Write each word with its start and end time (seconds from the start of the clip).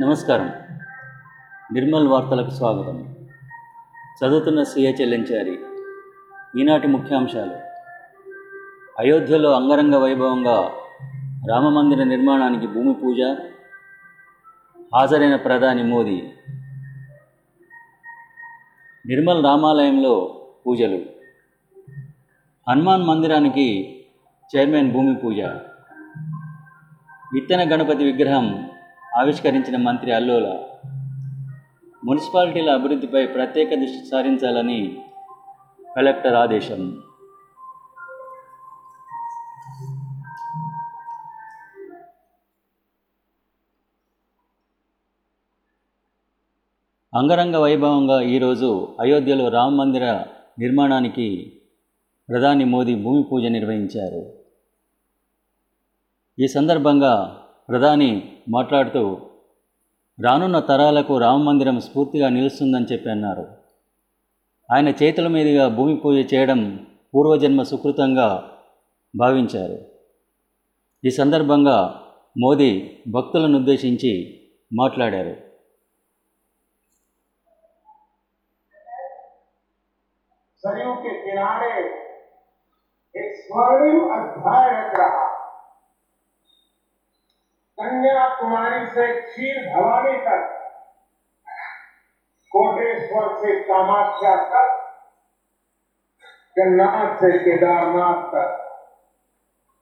నమస్కారం. 0.00 0.52
నిర్మల్ 1.72 2.08
వార్తలకు 2.08 2.50
స్వాగతం. 2.50 3.14
చదువుతున్న 4.24 4.62
సీఏ 4.62 4.92
చెల్లించారి 4.92 5.58
ఈనాటి 6.60 6.86
ముఖ్యాంశాలు. 6.86 7.56
అయోధ్యలో 8.98 9.52
అంగరంగ 9.56 9.94
వైభవంగా 9.94 10.70
రామమందిర 11.50 12.04
నిర్మాణానికి 12.04 12.66
భూమి 12.66 12.94
పూజ 12.94 13.20
హాజరైన 14.94 15.36
ప్రధాని 15.36 15.82
మోదీ. 15.82 16.32
నిర్మల్ 19.06 19.44
రామాలయంలో 19.44 20.46
పూజలు. 20.66 20.98
హనుమాన్ 22.68 23.02
మందిరానికి 23.02 23.94
చైర్మన్ 24.56 24.92
భూమి 24.92 25.14
పూజ. 25.14 25.36
విత్తన 27.32 27.74
గణపతి 27.74 28.04
విగ్రహం 28.04 28.70
ఆవిష్కరించిన 29.16 29.76
మంత్రి 29.76 30.12
అల్లోల. 30.12 30.64
మున్సిపాలిటీల 32.04 32.70
అభివృద్ధిపై 32.70 33.26
ప్రత్యేక 33.26 33.68
దృష్టి 33.68 34.08
సారించాలని 34.10 34.96
కలెక్టర్ 35.96 36.34
ఆదేశం. 36.34 37.02
అంగరంగ 47.14 47.56
వైభవంగా 47.56 48.20
ఈరోజు 48.20 48.96
అయోధ్యలో 49.00 49.48
రామ 49.48 49.74
మందిర 49.74 50.24
నిర్మాణానికి 50.58 51.52
ప్రధాని 52.28 52.64
మోదీ 52.64 52.94
భూమి 52.94 53.22
పూజ 53.22 53.44
నిర్వహించారు. 53.44 54.37
ఈ 56.37 56.47
సందర్భంగా 56.47 57.13
ప్రధాని 57.69 58.09
మాట్లాడుతూ 58.49 59.03
రానున్న 60.19 60.57
తరాలకు 60.59 61.13
రామ 61.17 61.39
మందిరం 61.43 61.77
స్ఫూర్తిగా 61.79 62.27
నిలుస్తుందని 62.29 62.89
చెప్పి 62.91 63.09
అన్నారు 63.09 63.45
ఆయన 64.69 64.89
చేతుల 65.01 65.27
మీదుగా 65.27 65.65
భూమి 65.67 65.95
పూజ 65.95 66.17
చేయడం 66.33 66.59
పూర్వజన్మ 67.13 67.63
సుకృతంగా 67.63 68.27
భావించారు 69.13 69.77
ఈ 71.03 71.11
సందర్భంగా 71.11 71.77
మోదీ 72.35 72.71
భక్తులను 73.13 73.57
ఉద్దేశించి 73.57 74.13
మాట్లాడారు 74.71 75.33
सरयू 80.63 80.93
के 80.95 81.11
किनारे 81.23 81.71
एक 83.15 83.31
स्वर्णिम 83.37 83.97
अध्याय 84.11 84.69
रच 84.71 84.93
रहा 84.99 85.23
कन्याकुमारी 87.80 88.86
से 88.86 89.20
क्षीर 89.20 89.74
भवानी 89.74 90.18
तक, 90.18 90.54
कोटेश्वर 92.52 93.36
से 93.36 93.60
कामाख्या 93.60 94.36
तक, 94.36 94.74
जगन्नाथ 96.58 97.16
से 97.16 97.38
केदारनाथ 97.38 98.22
तक, 98.22 98.64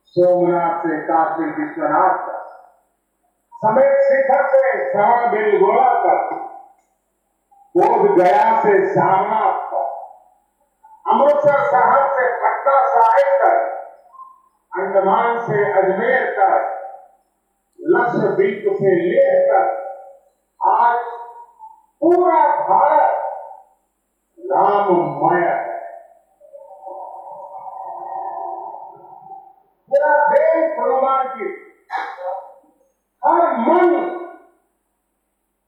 सोमनाथ 0.04 0.78
से 0.78 1.00
काशी 1.00 1.44
विश्वनाथ 1.44 2.18
तक, 2.18 2.42
समेत 3.64 3.98
शिखर 4.02 4.46
से 4.48 4.92
श्रवण 4.92 5.30
बेलगोला 5.30 5.94
तक, 5.94 6.34
बोध 7.76 8.18
गया 8.18 8.62
से 8.62 8.94
सारनाथ 8.94 9.52
तक, 9.52 9.92
अमृतसर 11.12 11.64
साहब 11.64 12.12
से 12.12 12.32
पटना 12.32 12.88
साहिब 12.88 13.36
तक, 13.42 13.88
अंडमान 14.78 15.38
से 15.46 15.72
अजमेर 15.72 16.30
तक 16.30 16.75
लक्षद्वीप 17.80 18.64
से 18.76 18.94
लेह 19.02 19.34
तक 19.48 19.66
आज 20.60 21.04
पूरा 22.00 22.40
भारत 22.68 23.12
राममय 24.38 25.44
है। 25.44 25.58
पूरा 29.90 30.12
देश 30.26 30.78
रोमांचित 30.78 31.54
हर 33.22 33.44
मन 33.58 33.94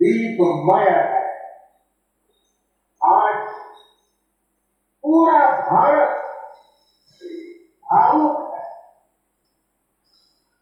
दीपमय 0.00 0.88
है। 0.90 1.22
आज 3.02 3.48
पूरा 5.04 5.40
भारत 5.70 6.14
भावुक 7.86 8.54
है 8.54 8.66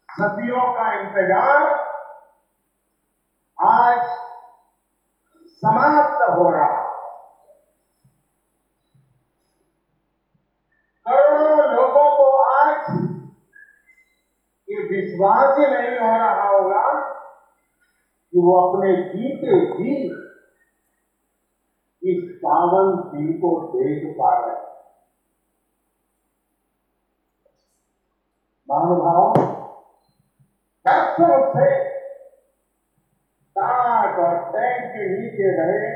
सदियों 0.09 0.65
का 0.73 0.85
इंतज़ार 1.17 1.63
आज 3.57 4.01
समाप्त 5.63 6.21
हो 6.31 6.49
रहा 6.49 6.81
करोड़ों 11.05 11.65
लोगों 11.71 12.09
को 12.17 12.27
आज 12.41 12.91
ये 14.67 14.83
विश्वास 14.89 15.57
ही 15.57 15.65
नहीं 15.67 15.97
हो 15.97 16.11
रहा 16.17 16.47
होगा 16.47 16.85
कि 18.33 18.39
वो 18.39 18.55
अपने 18.59 18.93
जीते 19.07 19.59
जी 19.73 19.97
इस 22.01 22.23
पावन 22.43 22.95
दिन 23.11 23.33
को 23.37 23.59
देख 23.67 24.09
पा 24.17 24.33
रहे 24.35 24.55
महानुभाव 28.69 29.46
वर्षों 30.87 31.37
से 31.53 31.69
टाट 33.55 34.19
और 34.19 34.35
टैंक 34.51 34.83
के 34.91 35.07
नीचे 35.07 35.47
रहे। 35.57 35.87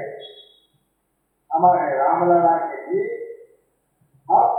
हमारे 1.49 1.91
रामलला 1.97 2.55
के 2.65 2.79
लिए 2.81 3.05
अब 4.29 4.57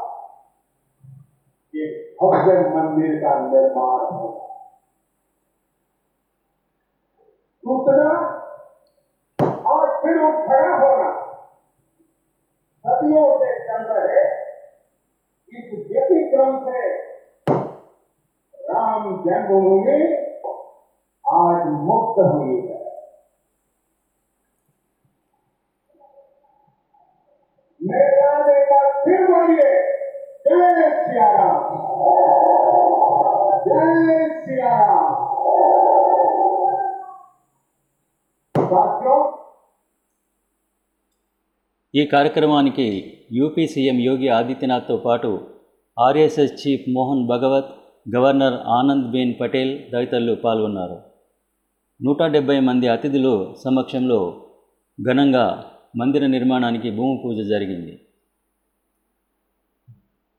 ये 1.75 1.87
भव्य 2.23 2.59
मंदिर 2.69 3.17
का 3.17 3.35
निर्माण 3.43 4.05
हो 4.15 4.29
टूटना 7.65 8.11
और 9.73 9.91
फिर 10.03 10.19
वो 10.19 10.31
खड़ा 10.47 10.73
होना 10.77 11.11
सदियों 12.85 13.27
से 13.39 13.53
चल 13.67 13.85
रहे 13.93 14.23
इस 15.53 15.73
व्यतिक्रम 15.91 16.59
से 16.65 16.81
राम 19.12 19.12
जन्मभूमि 19.24 20.02
आज 21.26 21.64
मुक्त 21.88 22.20
हुई 22.26 22.54
है 22.58 22.76
मेरा 27.82 28.30
बेटा 28.42 28.78
फिर 29.02 29.26
बोलिए 29.28 29.72
जय 30.46 30.86
सिया 31.00 31.26
राम 31.34 31.66
जय 33.66 34.30
सिया 34.38 34.76
राम 34.84 35.16
साथियों 38.56 39.20
ఈ 41.94 42.04
కార్యక్రమానికి 42.08 42.86
యూపీ 43.36 43.64
సీఎం 43.68 43.98
యోగి 44.06 44.28
ఆదిత్యనాథ్తో 44.30 44.96
పాటు 45.04 45.30
ఆర్ఎస్ఎస్ 45.98 46.58
చీఫ్ 46.62 46.86
మోహన్ 46.96 47.24
భగవత్ 47.30 47.70
governor 48.07 48.55
Anandiben 49.11 49.35
Patel 49.41 49.79
తదితరులు 49.93 50.35
పాల్గొన్నారు. 50.35 50.97
నూట 52.01 52.23
డెబ్బై 52.23 52.61
మంది 52.61 52.89
అతిథులు 52.89 53.55
సమక్షంలో 53.65 54.19
ఘనంగా 54.99 55.65
మందిర 55.97 56.27
నిర్మాణానికి 56.27 56.91
భూమి 56.91 57.21
పూజ 57.25 57.47
జరిగింది. 57.47 58.01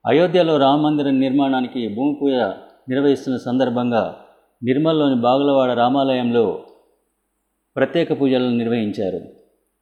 అయోధ్యలో 0.07 0.57
రామ 0.57 0.81
మందిర 0.81 1.09
నిర్మాణానికి 1.09 1.95
భూమి 1.95 2.15
పూజ 2.21 2.33
నిర్వహిస్తున్న 2.89 3.37
సందర్భంగా 3.37 4.17
నిర్మల్లోని 4.63 5.15
బాగులవాడ 5.15 5.71
రామాలయంలో 5.71 6.65
ప్రత్యేక 7.75 8.21
పూజలను 8.21 8.57
నిర్వహించారు. 8.57 9.21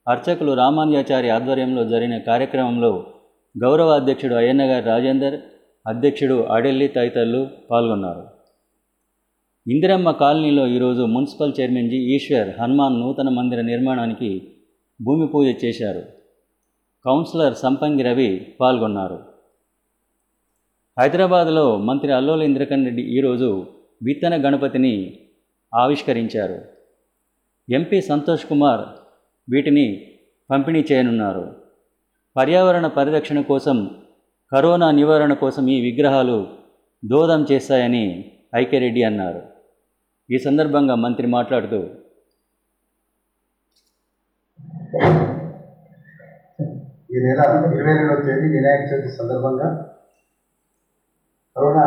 అర్చకులు 0.08 0.52
రామానుజాచారి 0.52 1.30
ఆధ్వర్యంలో 1.30 1.84
జరిగిన 1.84 2.18
కార్యక్రమంలో 2.18 3.06
గౌరవ 3.64 3.90
అధ్యక్షుడు 3.90 4.34
అయ్యన్నగారి 4.34 4.84
రాజేందర్ 4.84 5.36
అధ్యక్షుడు 5.86 6.42
అడెల్లి 6.42 6.88
తదితరులు 6.88 7.48
పాల్గొన్నారు. 7.70 8.26
ఇందిరమ్మ 9.66 10.10
కాలనీలో 10.10 10.66
ఈరోజు 10.66 11.02
municipal 11.02 11.52
chairman 11.60 11.90
G 11.90 11.96
Eshwar 11.96 12.60
Hanuman 12.60 13.00
నూతన 13.00 13.28
మందిర 13.28 13.60
నిర్మాణానికి 13.60 14.52
భూమి 15.02 15.26
పూజ 15.26 15.64
చేశారు. 15.64 16.02
కౌన్సిలర్ 17.04 17.54
సంపంగి 17.54 18.02
రవి 18.02 18.46
పాల్గొన్నారు. 18.60 19.18
హైదరాబాద్లో 20.98 21.78
మంత్రి 21.78 22.12
అల్లోల 22.12 22.42
ఇంద్రకరణ్ 22.42 22.84
రెడ్డి 22.84 23.02
ఈరోజు 23.02 23.66
విత్తన 24.02 24.48
గణపతిని 24.48 25.20
ఆవిష్కరించారు. 25.74 26.58
ఎంపీ 27.72 28.00
సంతోష్ 28.00 28.46
కుమార్ 28.46 28.80
వీటిని 29.50 30.06
పంపిణీ 30.50 30.84
చేయనున్నారు. 30.92 31.56
పర్యావరణ 32.36 32.86
పరిరక్షణ 32.86 33.40
కోసం 33.40 33.90
కరోనా 34.52 34.90
నివారణ 34.90 35.32
కోసం 35.32 35.64
ఈ 35.68 35.76
విగ్రహాలు 35.80 36.36
దోదం 37.02 37.40
చేస్తాయని 37.50 38.04
ఐక్యరెడ్డి 38.54 39.02
అన్నారు. 39.02 39.40
ఈ 40.28 40.38
సందర్భంగా 40.38 40.94
మంత్రి 40.94 41.26
మాట్లాడుతూ 41.26 41.78
ఈ 47.10 47.22
నెల 47.24 47.40
ఇరవై 47.76 47.94
రెండవ 47.98 48.18
తేదీ 48.20 48.46
వినాయక 48.48 48.82
చవితి 48.90 49.10
సందర్భంగా 49.16 49.68
కరోనా 51.56 51.86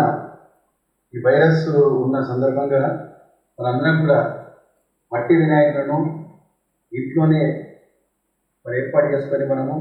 ఈ 1.14 1.22
వైరస్ 1.26 1.64
ఉన్న 1.98 2.24
సందర్భంగా 2.24 2.82
మనందరం 3.60 3.96
కూడా 4.02 4.20
మట్టి 5.12 5.36
వినాయకులను 5.36 5.98
ఇంట్లోనే 6.92 7.44
మరి 8.66 8.78
ఏర్పాటు 8.78 9.08
చేసుకొని 9.14 9.46
మనము 9.46 9.76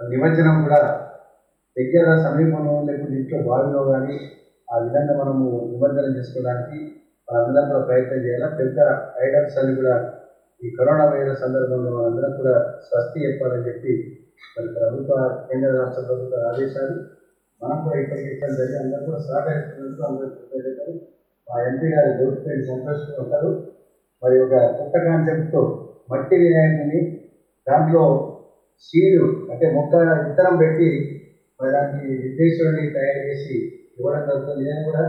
నిమజ్జనం 0.00 0.56
కూడా 0.64 0.80
దగ్గర 1.76 2.04
సమీపంలో 2.26 2.74
లేకుంటే 2.88 3.16
ఇంట్లో 3.18 3.38
బావిలో 3.42 3.80
కానీ 3.84 4.16
ఆ 4.68 4.76
విధంగా 4.78 5.14
మనము 5.22 5.46
నిబంధన 5.72 6.12
చేసుకోవడానికి 6.18 6.78
మనందరం 7.28 7.66
కూడా 7.68 7.80
ప్రయత్నం 7.84 8.20
చేయాలి? 8.26 8.48
పెద్ద 8.58 8.78
ఐటమ్స్ 9.26 9.56
అన్ని 9.58 9.74
కూడా 9.76 9.94
ఈ 10.60 10.68
కరోనా 10.76 11.04
వైరస్ 11.04 11.40
సందర్భంలో 11.40 11.90
మనందరం 11.96 12.32
కూడా 12.36 12.54
స్వస్తి 12.88 13.24
చెప్పాలని 13.26 13.66
చెప్పి 13.68 13.92
మరి 14.56 14.68
ప్రభుత్వ 14.68 15.14
కేంద్ర 15.48 15.70
రాష్ట్ర 15.78 16.02
ప్రభుత్వ 16.02 16.42
ఆదేశాలు. 16.50 16.96
మనం 17.60 17.78
కూడా 17.84 17.96
ఇక్కడికి 18.00 18.28
ఇక్కడ 18.34 18.50
జరిగి 18.50 18.78
అందరూ 18.78 19.02
కూడా 19.04 19.18
సహకరిస్తున్నట్టు 19.18 20.02
అందరూ 20.02 20.28
కృతజ్ఞతలు. 20.28 20.94
మా 21.48 21.56
ఎంపీ 21.60 21.88
గారు 21.94 22.10
గోపిపేట 22.20 22.60
సంతోషంగా 22.68 23.18
ఉంటారు 23.22 23.50
మరి 24.22 24.36
ఒక 24.40 24.54
కొత్త 24.78 24.94
కాన్సెప్ట్తో 25.06 25.62
మట్టి 26.10 26.36
వినాయకుని 26.36 27.00
దాంట్లో 27.66 28.04
సీడు 28.84 29.24
అంటే 29.52 29.66
మొక్క 29.74 29.94
విత్తనం 30.24 30.56
పెట్టి 30.56 30.88
మరి 31.60 31.70
దానికి 31.74 32.06
విద్యేశ్వరుని 32.22 32.84
తయారు 32.96 33.20
చేసి 33.26 33.54
ఇవ్వడం 33.98 34.22
జరుగుతుంది. 34.28 34.62
నేను 34.68 34.82
కూడా 34.88 35.02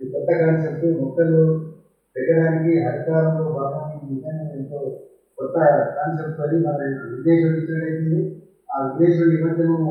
ఈ 0.00 0.06
కొత్త 0.14 0.30
కాన్సెప్ట్ 0.40 0.86
మొక్కలు 1.02 1.42
పెట్టడానికి 2.16 2.72
అధికారంలో 2.88 3.44
భాగంగా 3.58 3.96
నిజంగా 4.10 4.44
ఎంతో 4.58 4.78
కొత్త 5.38 5.56
కాన్సెప్ట్ 5.96 6.40
అది 6.46 6.58
మరి 6.66 6.86
విద్యేశ్వరుడు 7.12 7.58
ఇచ్చినట్టయితుంది 7.60 8.20
ఆ 8.68 8.76
విద్యేశ్వరుడు 8.86 9.32
నిమజ్జనం 9.34 9.82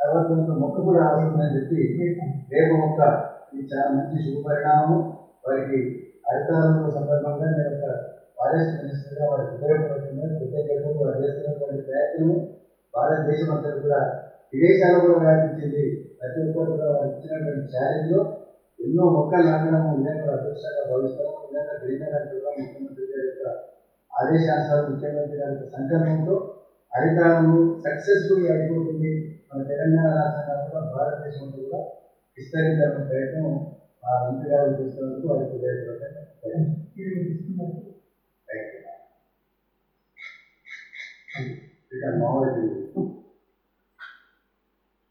తర్వాత 0.00 0.28
మొక్క 0.62 0.76
కూడా 0.88 1.00
అవసరమని 1.08 1.54
చెప్పి 1.56 1.80
వేప 2.52 2.68
మొక్క 2.82 3.00
ఇది 3.52 3.64
చాలా 3.72 3.88
మంచి 3.96 4.16
శుభపరిణామము 4.24 4.98
వారికి 5.46 5.78
హరితారంలో 6.26 6.88
సందర్భంగా 6.96 7.46
నేను 7.56 7.72
ఒక 7.76 7.86
ఫారెస్ట్ 8.38 8.74
మినిస్టర్గా 8.80 9.24
వారికి 9.32 9.52
ఉపయోగపడుతుంది 9.56 10.26
కృతజ్ఞతలు 10.38 11.00
వారు 11.00 11.18
చేస్తున్నటువంటి 11.22 11.82
ప్రయత్నము. 11.88 12.36
భారతదేశం 12.94 13.50
అంతా 13.54 13.70
కూడా 13.82 14.00
విదేశాల్లో 14.52 15.00
కూడా 15.06 15.18
వ్యాపించింది. 15.24 15.82
ప్రతి 16.18 16.38
ఒక్కరు 16.42 16.70
కూడా 16.70 16.86
వారు 16.92 17.08
ఇచ్చినటువంటి 17.10 17.66
ఛాలెంజ్లో 17.74 18.20
ఎన్నో 18.78 19.04
మొక్కలు 19.16 19.44
నాటడం 19.48 19.82
నిజంగా 19.96 20.32
అదృష్టంగా 20.36 20.82
భావిస్తాం 20.90 21.28
నిజంగా 21.44 21.74
గ్రీనర్ 21.82 22.26
కూడా 22.32 22.50
ముఖ్యమంత్రి 22.58 23.06
గారి 23.10 23.26
యొక్క 23.28 23.44
ఆదేశానుసారం 24.10 24.84
ముఖ్యమంత్రి 24.90 25.36
గారి 25.40 25.52
యొక్క 25.54 25.66
సంకల్పంతో 25.74 26.36
హరితారము 26.92 27.58
సక్సెస్ఫుల్ 27.84 28.46
అయిపోతుంది. 28.52 29.12
మన 29.48 29.60
తెలంగాణ 29.70 30.08
రాష్ట్రంగా 30.16 30.56
కూడా 30.64 30.80
భారతదేశం 30.94 31.46
కూడా 31.56 31.78
విస్తరించాలనే 32.38 33.04
ప్రయత్నం 33.10 33.46
ఆ 34.04 34.10
మంత్రి 34.24 34.48
గారు 34.52 34.74
చేస్తున్నందుకు 34.78 35.28
వారికి 35.28 35.50
హృదయపూర్వకంగా 35.52 36.22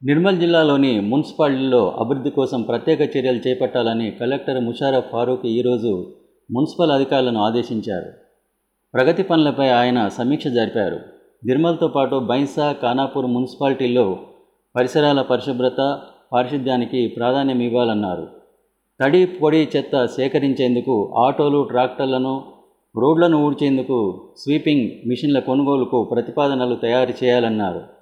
నిర్మల్ 0.04 0.38
జిల్లాలోని 0.38 1.00
మున్సిపాలిటీల్లో 1.00 1.90
అభివృద్ధి 1.90 2.30
కోసం 2.30 2.62
ప్రత్యేక 2.62 3.02
చర్యలు 3.02 3.38
చేపట్టాలని 3.38 4.12
కలెక్టర్ 4.12 4.64
ముషారఫ్ 4.64 5.12
ఫారూక్ 5.12 5.46
ఈరోజు 5.46 6.08
మున్సిపల్ 6.52 6.92
అధికారులను 6.92 7.40
ఆదేశించారు. 7.40 8.12
ప్రగతి 8.94 9.24
పనులపై 9.24 9.68
ఆయన 9.68 10.08
సమీక్ష 10.08 10.48
జరిపారు. 10.48 11.00
నిర్మల్తో 11.46 11.88
పాటు 11.88 12.16
బైన్సా 12.20 12.76
ఖానాపూర్ 12.82 13.26
మున్సిపాలిటీల్లో 13.26 14.20
పరిసరాల 14.76 15.22
పరిశుభ్రత 15.22 16.00
పారిశుద్ధ్యానికి 16.34 17.08
ప్రాధాన్యం 17.08 17.62
ఇవ్వాలన్నారు. 17.62 18.28
తడి 19.04 19.26
పొడి 19.26 19.70
చెత్త 19.78 20.06
సేకరించేందుకు 20.06 21.14
ఆటోలు 21.18 21.64
ట్రాక్టర్లను 21.64 22.44
రోడ్లను 22.96 23.46
ఊడ్చేందుకు 23.46 24.28
స్వీపింగ్ 24.38 24.90
మిషన్ల 25.08 25.40
కొనుగోలుకు 25.40 26.04
ప్రతిపాదనలు 26.04 26.76
తయారు 26.76 27.14
చేయాలన్నారు. 27.24 27.99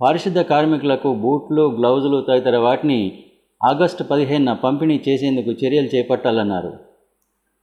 పారిశుద్ధ 0.00 0.38
కార్మికులకు 0.38 1.14
బూట్లు 1.14 1.76
గ్లౌజులు 1.76 2.26
తదితర 2.28 2.56
వాటిని 2.56 3.24
ఆగస్టు 3.64 4.04
పదిహేనున 4.04 4.52
పంపిణీ 4.52 5.00
చేసేందుకు 5.08 5.50
చర్యలు 5.50 5.86
చేపట్టాలన్నారు. 5.86 6.72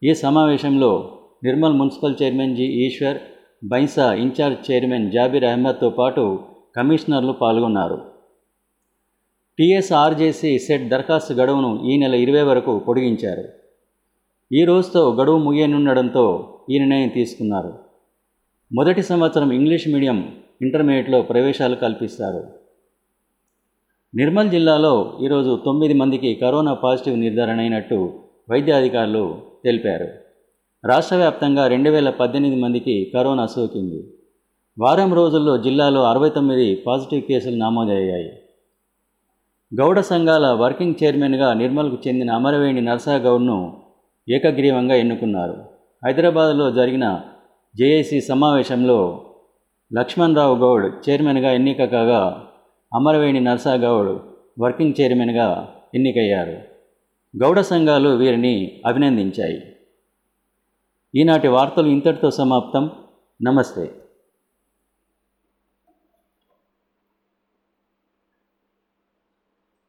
ఈ 0.03 0.13
సమావేశంలో 0.13 1.19
Nirmal 1.43 1.73
municipal 1.73 2.15
chairman 2.23 2.55
G. 2.55 2.63
Eshwar 2.63 3.17
Bhainsa 3.63 4.13
in-charge 4.13 4.71
chairman 4.71 5.11
Jabir 5.11 5.43
అహ్మద్తో 5.43 5.89
పాటు 5.89 6.39
కమిషనర్లు 6.75 7.31
పాల్గొన్నారు. 7.31 8.01
టీఎస్ఆర్జేసీ 9.59 10.59
సెట్ 10.59 10.89
దరఖాస్తు 10.89 11.33
గడువును 11.33 11.85
ఈ 11.85 11.97
నెల 11.97 12.15
ఇరవై 12.15 12.41
వరకు 12.41 12.79
పొడిగించారు. 12.79 13.43
ఈ 14.53 14.63
రోజుతో 14.65 15.13
గడువు 15.13 15.37
ముగియనుండడంతో 15.37 16.57
ఈ 16.69 16.79
నిర్ణయం 16.79 17.09
తీసుకున్నారు. 17.09 17.73
మొదటి 18.73 19.03
సంవత్సరం 19.03 19.51
ఇంగ్లీష్ 19.51 19.87
మీడియం 19.87 20.35
ఇంటర్మీడియట్లో 20.63 21.21
ప్రవేశాలు 21.21 21.75
కల్పిస్తారు. 21.75 22.47
నిర్మల్ 24.15 24.49
జిల్లాలో 24.49 25.19
ఈరోజు 25.21 25.61
తొమ్మిది 25.65 25.93
మందికి 25.93 26.35
కరోనా 26.35 26.73
పాజిటివ్ 26.73 27.19
నిర్ధారణ 27.19 27.59
అయినట్టు 27.59 28.19
వైద్యాధికారులు 28.51 29.37
తెలిపారు. 29.63 30.07
రాష్ట్ర 30.87 31.15
వ్యాప్తంగా 31.15 31.67
రెండు 31.67 31.89
వేల 31.89 32.09
పద్దెనిమిది 32.09 32.61
మందికి 32.61 33.11
కరోనా 33.13 33.45
సోకింది. 33.45 34.13
వారం 34.79 35.13
రోజుల్లో 35.13 35.57
జిల్లాలో 35.57 36.03
అరవై 36.03 36.29
తొమ్మిది 36.29 36.75
పాజిటివ్ 36.87 37.21
కేసులు 37.21 37.55
నమోదయ్యాయి. 37.55 38.39
గౌడ 39.79 39.99
సంఘాల 39.99 40.47
వర్కింగ్ 40.47 41.03
చైర్మన్గా 41.03 41.53
నిర్మల్కు 41.53 41.97
చెందిన 42.07 42.31
అమరవేణి 42.31 42.81
నర్సా 42.81 43.15
గౌడ్ను 43.15 43.81
ఏకగ్రీవంగా 44.29 44.95
ఎన్నుకున్నారు. 44.95 45.65
హైదరాబాద్లో 46.05 46.71
జరిగిన 46.71 47.21
జేఏసీ 47.75 48.21
సమావేశంలో 48.21 49.25
లక్ష్మణరావు 49.99 50.55
గౌడ్ 50.55 51.09
చైర్మన్గా 51.09 51.51
ఎన్నిక 51.51 51.83
కాగా 51.83 52.47
అమరవేణి 52.93 53.39
నర్సా 53.39 53.73
గౌడ్ 53.73 54.19
వర్కింగ్ 54.59 54.93
చైర్మన్గా 55.01 55.75
ఎన్నికయ్యారు. 55.95 56.57
గౌడ 57.43 57.59
సంఘాలు 57.59 58.09
వీరిని 58.09 58.81
అభినందించాయి. 58.85 59.61
ఈనాటి 61.15 61.47
వార్తలు 61.47 61.87
ఇంతటితో 61.87 62.31
సమాప్తం. 62.31 62.91
నమస్తే. 63.43 63.91